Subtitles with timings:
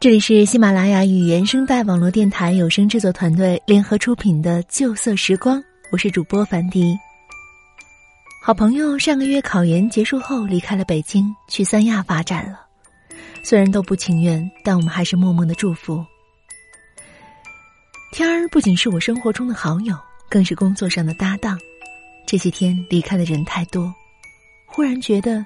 [0.00, 5.58] 这里是喜马拉雅与原声带网络电台有声制作团队联合出品的《旧色时光》，
[5.92, 6.98] 我是主播樊迪。
[8.42, 12.60] 好朋友上个月考研结束后离开了北京，去三亚发展了。
[13.44, 16.02] 虽然都不情愿，但我们还是默默的祝福。
[18.10, 19.94] 天儿不仅是我生活中的好友，
[20.30, 21.58] 更是工作上的搭档。
[22.26, 23.94] 这些天离开的人太多，
[24.64, 25.44] 忽然觉得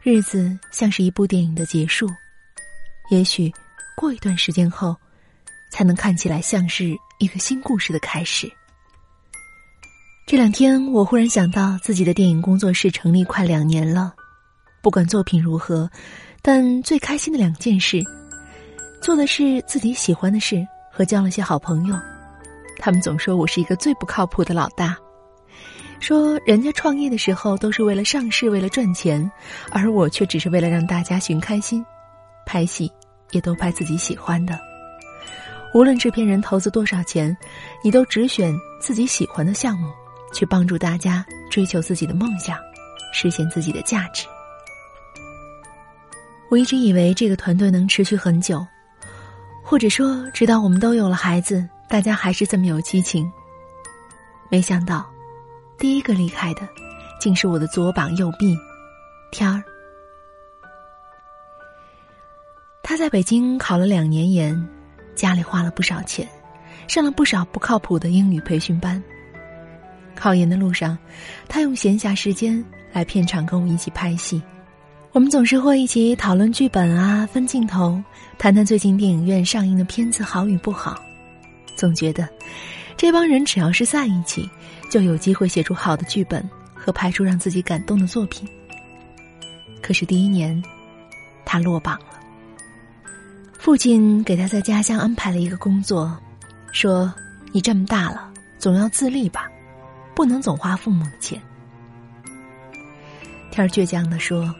[0.00, 2.08] 日子像是一部电影的结束。
[3.10, 3.52] 也许。
[3.98, 4.94] 过一段时间后，
[5.72, 8.48] 才能看起来像是一个新故事的开始。
[10.24, 14.14] 这两天，我忽然想到自己的电影工作室成立快两年了，
[14.80, 15.90] 不管作品如何，
[16.42, 18.00] 但最开心的两件事，
[19.02, 21.98] 做的是自己喜欢的事和交了些好朋友。
[22.78, 24.96] 他们总说我是一个最不靠谱的老大，
[25.98, 29.28] 说人家创业的时候都是为了上市，为了赚钱，
[29.72, 31.84] 而我却只是为了让大家寻开心，
[32.46, 32.88] 拍戏。
[33.32, 34.58] 也都拍自己喜欢的，
[35.74, 37.36] 无论制片人投资多少钱，
[37.82, 39.90] 你都只选自己喜欢的项目，
[40.32, 42.58] 去帮助大家追求自己的梦想，
[43.12, 44.26] 实现自己的价值。
[46.50, 48.66] 我一直以为这个团队能持续很久，
[49.62, 53.30] 或者说直到我们都有了孩子，大家还是这么有激情。
[54.48, 55.06] 没想到，
[55.78, 56.66] 第一个离开的，
[57.20, 58.56] 竟是我的左膀右臂，
[59.30, 59.62] 天儿。
[62.88, 64.66] 他在北京考了两年研，
[65.14, 66.26] 家里花了不少钱，
[66.86, 69.02] 上了不少不靠谱的英语培训班。
[70.14, 70.96] 考研的路上，
[71.48, 74.40] 他用闲暇时间来片场跟我一起拍戏，
[75.12, 78.02] 我们总是会一起讨论剧本啊，分镜头，
[78.38, 80.98] 谈谈最近电影院上映的片子好与不好。
[81.76, 82.26] 总觉得，
[82.96, 84.48] 这帮人只要是在一起，
[84.90, 86.42] 就有机会写出好的剧本
[86.74, 88.48] 和拍出让自己感动的作品。
[89.82, 90.62] 可是第一年，
[91.44, 92.17] 他落榜了。
[93.58, 96.16] 父亲给他在家乡安排了一个工作，
[96.72, 97.12] 说
[97.52, 99.50] ：“你这么大了，总要自立吧，
[100.14, 101.38] 不能总花父母的钱。”
[103.50, 104.54] 天儿倔强的说：“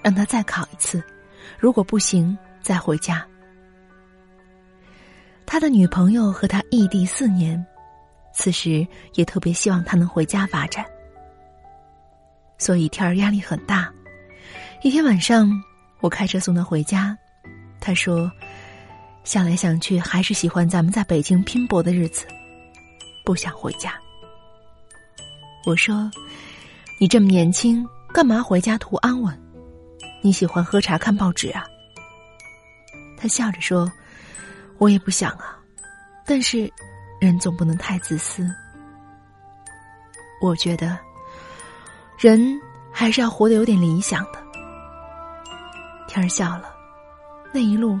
[0.00, 1.02] 让他再考一次，
[1.58, 3.26] 如果不行，再回家。”
[5.44, 7.62] 他的女朋友和他异地四年，
[8.32, 10.84] 此时也特别希望他能回家发展，
[12.58, 13.92] 所以天儿压力很大。
[14.82, 15.50] 一天晚上，
[16.00, 17.18] 我开车送他回家。
[17.86, 18.28] 他说
[19.22, 22.26] ：“想来想去，还是喜欢咱们在北京拼搏的日子，
[23.24, 23.94] 不想回家。”
[25.64, 26.10] 我说
[26.98, 29.40] ：“你这么年轻，干嘛回家图安稳？
[30.20, 31.64] 你喜欢喝茶看报纸啊？”
[33.16, 33.88] 他笑着说
[34.78, 35.56] ：“我也不想啊，
[36.26, 36.68] 但是
[37.20, 38.52] 人总不能太自私。
[40.42, 40.98] 我觉得
[42.18, 42.60] 人
[42.90, 44.44] 还是要活得有点理想的。”
[46.10, 46.74] 天儿笑了。
[47.52, 47.98] 那一路，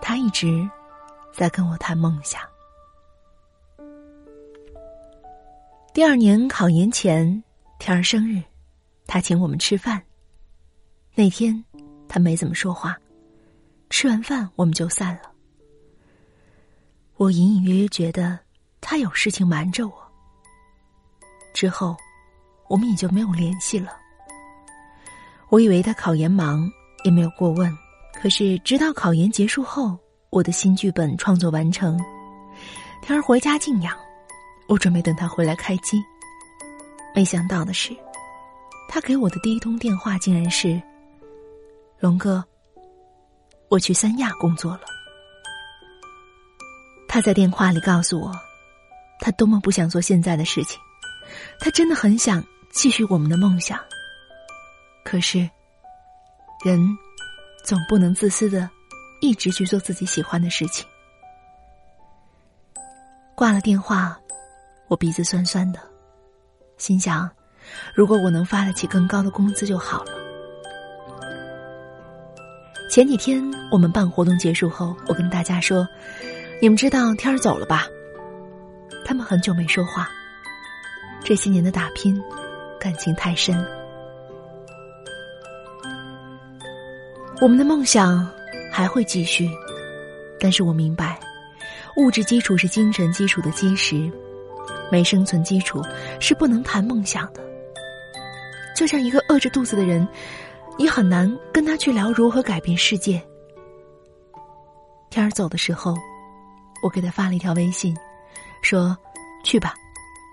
[0.00, 0.68] 他一直
[1.32, 2.40] 在跟我谈梦想。
[5.94, 7.42] 第二年考研前，
[7.78, 8.42] 天儿生日，
[9.06, 10.02] 他请我们吃饭。
[11.14, 11.64] 那天
[12.08, 12.98] 他没怎么说话，
[13.88, 15.30] 吃完饭我们就散了。
[17.16, 18.38] 我隐隐约约觉得
[18.80, 19.94] 他有事情瞒着我。
[21.54, 21.96] 之后，
[22.68, 23.96] 我们也就没有联系了。
[25.48, 26.68] 我以为他考研忙，
[27.04, 27.85] 也没有过问。
[28.26, 29.96] 可是，直到考研结束后，
[30.30, 31.96] 我的新剧本创作完成，
[33.00, 33.96] 天儿回家静养，
[34.66, 36.02] 我准备等他回来开机。
[37.14, 37.96] 没想到的是，
[38.88, 40.82] 他给我的第一通电话竟然是
[42.02, 42.44] ：“龙哥，
[43.68, 44.80] 我去三亚工作了。”
[47.06, 48.32] 他在电话里告诉我，
[49.20, 50.80] 他多么不想做现在的事情，
[51.60, 53.78] 他真的很想继续我们的梦想。
[55.04, 55.48] 可是，
[56.64, 56.84] 人。
[57.66, 58.70] 总不能自私的，
[59.20, 60.86] 一直去做自己喜欢的事情。
[63.34, 64.16] 挂了电话，
[64.86, 65.80] 我鼻子酸酸的，
[66.78, 67.28] 心想：
[67.92, 70.12] 如果我能发得起更高的工资就好了。
[72.88, 75.86] 前几天我们办活动结束后，我跟大家说
[76.62, 77.84] ：“你们知道天儿走了吧？”
[79.04, 80.08] 他们很久没说话，
[81.24, 82.22] 这些年的打拼，
[82.78, 83.75] 感情太深。
[87.38, 88.26] 我们的梦想
[88.72, 89.48] 还会继续，
[90.40, 91.20] 但是我明白，
[91.96, 94.10] 物质基础是精神基础的基石，
[94.90, 95.82] 没生存基础
[96.18, 97.44] 是不能谈梦想的。
[98.74, 100.06] 就像一个饿着肚子的人，
[100.78, 103.22] 你很难跟他去聊如何改变世界。
[105.10, 105.94] 天儿走的时候，
[106.82, 107.94] 我给他发了一条微信，
[108.62, 108.96] 说
[109.44, 109.74] ：“去吧，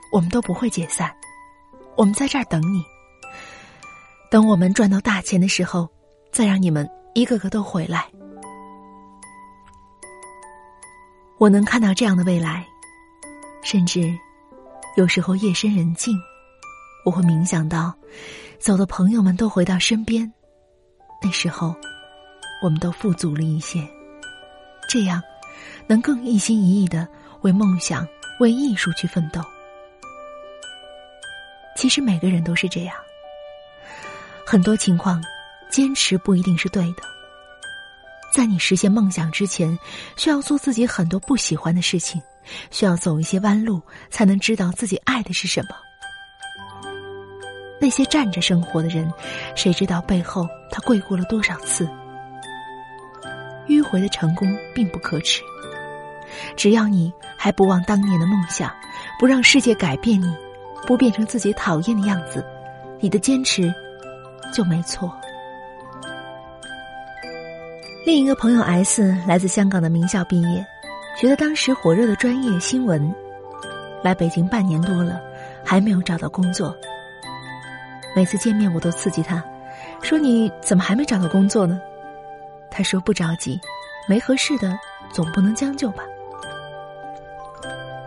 [0.09, 1.13] 我们都不会解散，
[1.97, 2.81] 我们在这儿等你。
[4.31, 5.85] 等我们赚到大钱的时候。”
[6.33, 8.09] 再让你们一个个都回来。
[11.37, 12.65] 我能看到这样的未来，
[13.63, 14.13] 甚至
[14.97, 16.17] 有时候夜深人静，
[17.05, 17.93] 我会冥想到
[18.59, 20.31] 走的朋友们都回到身边，
[21.21, 21.75] 那时候
[22.63, 23.87] 我们都富足了一些，
[24.89, 25.21] 这样
[25.85, 27.07] 能更一心一意的
[27.41, 28.07] 为梦想、
[28.39, 29.39] 为艺术去奋斗。
[31.75, 32.95] 其实每个人都是这样，
[34.45, 35.21] 很多情况，
[35.73, 37.01] 坚持不一定是对的。
[38.31, 39.75] 在你实现梦想之前，
[40.15, 42.21] 需要做自己很多不喜欢的事情，
[42.69, 43.81] 需要走一些弯路，
[44.11, 45.69] 才能知道自己爱的是什么。
[47.81, 49.11] 那些站着生活的人，
[49.55, 51.89] 谁知道背后他跪过了多少次？
[53.67, 55.41] 迂回的成功并不可耻，
[56.55, 58.71] 只要你还不忘当年的梦想，
[59.17, 60.31] 不让世界改变你，
[60.85, 62.45] 不变成自己讨厌的样子，
[62.99, 63.73] 你的坚持
[64.53, 65.11] 就没错。
[68.05, 70.65] 另一个朋友 S 来自香港的名校毕业，
[71.15, 73.15] 学的当时火热的专业新闻，
[74.03, 75.21] 来北京半年多了，
[75.63, 76.75] 还没有找到工作。
[78.13, 79.41] 每次见面我都刺激他，
[80.01, 81.79] 说你怎么还没找到工作呢？
[82.69, 83.57] 他说不着急，
[84.05, 84.77] 没合适的
[85.09, 86.03] 总不能将就吧。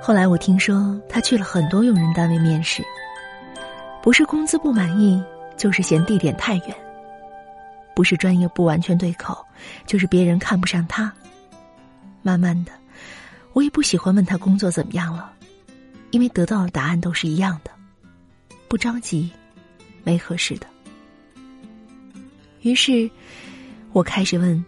[0.03, 2.83] 后来我听说他去了很多用人单位面试，
[4.03, 5.25] 不是工资不满意，
[5.57, 6.77] 就是嫌地点太远。
[7.97, 9.43] 不是专业不完全对口，
[9.87, 11.11] 就是别人看不上他。
[12.21, 12.73] 慢慢的，
[13.55, 15.33] 我也不喜欢问他工作怎么样了，
[16.11, 17.71] 因为得到的答案都是一样的。
[18.69, 19.31] 不着急，
[20.05, 20.67] 没合适的。
[22.61, 23.11] 于是，
[23.93, 24.63] 我开始问：“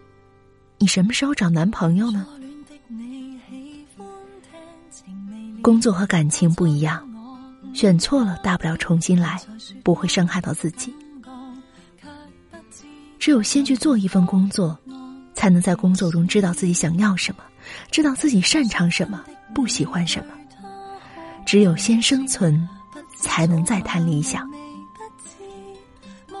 [0.79, 2.25] 你什么时候找男朋友呢？”
[5.61, 7.07] 工作和感情不一样，
[7.75, 9.39] 选错了大不了重新来，
[9.83, 10.91] 不会伤害到自己。
[13.29, 14.75] 只有先去做一份工作，
[15.35, 17.43] 才能在工作中知道自己想要什么，
[17.91, 19.23] 知道自己擅长什么，
[19.53, 20.33] 不喜欢什么。
[21.45, 22.67] 只有先生存，
[23.19, 24.49] 才能再谈理想。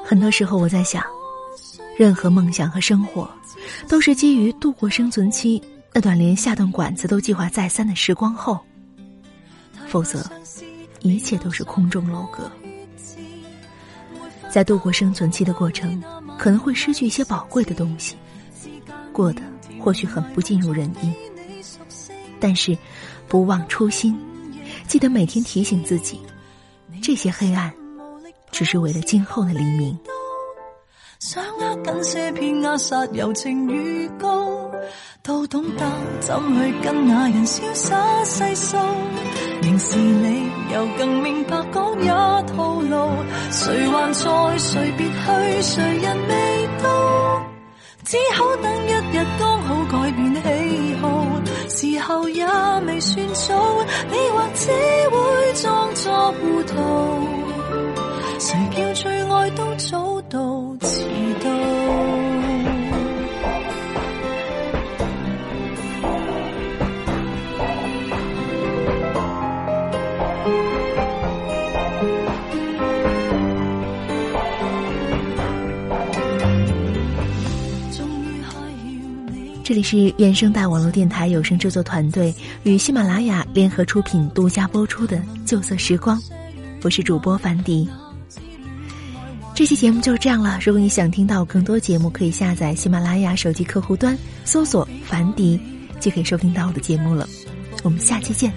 [0.03, 1.03] 很多时候，我在想，
[1.95, 3.29] 任何梦想和生活，
[3.87, 5.61] 都是基于度过生存期
[5.93, 8.59] 那段连下顿馆子都计划再三的时光后，
[9.87, 10.27] 否则，
[11.01, 12.49] 一切都是空中楼阁。
[14.49, 16.01] 在度过生存期的过程。
[16.39, 18.15] 可能会失去一些宝贵的东西，
[19.11, 19.41] 过得
[19.77, 21.11] 或许很不尽如人意，
[22.39, 22.75] 但是
[23.27, 24.17] 不忘初心，
[24.87, 26.21] 记得每天提醒自己，
[27.03, 27.71] 这些黑暗
[28.51, 29.99] 只是为了今后的黎明。
[31.19, 34.71] 想握紧些片压杀柔情与共，
[35.21, 35.85] 都懂得
[36.21, 38.77] 怎去跟那人潇洒细数。
[39.61, 42.09] 明事理又更明白讲也
[42.53, 43.09] 套路，
[43.51, 44.57] 谁还在？
[44.57, 45.61] 谁别去？
[45.61, 47.41] 谁人未到？
[48.05, 51.07] 只好等一日刚好改变喜好，
[51.69, 52.45] 时候也
[52.87, 53.53] 未算早，
[54.09, 54.71] 你或只
[55.11, 56.73] 会装作糊涂。
[58.39, 60.08] 谁叫最爱都早
[79.69, 86.19] 这里是原声带网络电台有声制作团队与喜马拉雅联合出品、独家播出的《旧色时光》，
[86.81, 87.87] 我是主播樊迪。
[89.53, 90.57] 这期节目就是这样了。
[90.65, 95.61] 如果你想听到更多节目，可以下载喜马拉雅手机客户端，搜索“樊迪”，
[96.01, 97.29] 就可以收听到我的节目了。
[97.83, 98.51] 我们下期见。